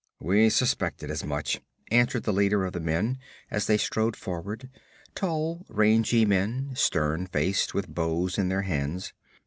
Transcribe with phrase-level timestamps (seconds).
[0.19, 3.19] 'We suspected as much,' answered the leader of the men,
[3.51, 4.67] as they strode forward
[5.13, 9.13] tall, rangy men, stern faced, with bows in their hands.